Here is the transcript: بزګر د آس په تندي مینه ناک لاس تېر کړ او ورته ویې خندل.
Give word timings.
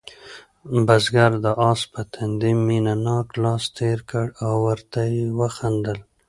بزګر 0.85 1.31
د 1.45 1.47
آس 1.69 1.81
په 1.91 2.01
تندي 2.13 2.53
مینه 2.65 2.95
ناک 3.05 3.27
لاس 3.43 3.63
تېر 3.77 3.99
کړ 4.09 4.25
او 4.45 4.53
ورته 4.67 4.99
ویې 5.37 5.49
خندل. 5.57 5.99